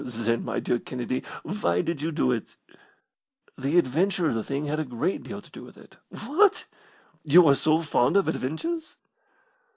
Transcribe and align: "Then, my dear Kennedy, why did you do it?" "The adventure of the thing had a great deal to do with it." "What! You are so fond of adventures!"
"Then, 0.03 0.43
my 0.43 0.59
dear 0.59 0.79
Kennedy, 0.79 1.21
why 1.43 1.83
did 1.83 2.01
you 2.01 2.11
do 2.11 2.31
it?" 2.31 2.55
"The 3.55 3.77
adventure 3.77 4.25
of 4.25 4.33
the 4.33 4.43
thing 4.43 4.65
had 4.65 4.79
a 4.79 4.83
great 4.83 5.21
deal 5.21 5.43
to 5.43 5.51
do 5.51 5.63
with 5.63 5.77
it." 5.77 5.97
"What! 6.25 6.65
You 7.23 7.47
are 7.47 7.53
so 7.53 7.81
fond 7.83 8.17
of 8.17 8.27
adventures!" 8.27 8.97